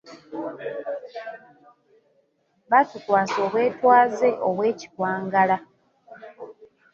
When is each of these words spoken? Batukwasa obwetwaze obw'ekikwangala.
Batukwasa 2.71 3.35
obwetwaze 3.45 4.29
obw'ekikwangala. 4.47 5.57